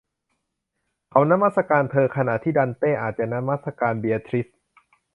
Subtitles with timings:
[1.09, 4.47] เขานมัสการเธอขณะที่ดันเต้อาจจะนมัสการเบียทริซ